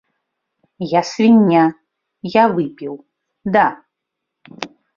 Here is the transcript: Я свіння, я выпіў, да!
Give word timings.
Я 0.93 1.01
свіння, 1.09 1.63
я 2.41 2.47
выпіў, 2.55 2.93
да! 3.57 3.67